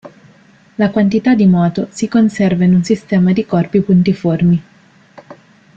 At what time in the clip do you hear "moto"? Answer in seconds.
1.45-1.85